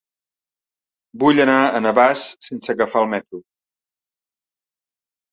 [1.23, 3.41] Vull anar a Navàs sense agafar el metro.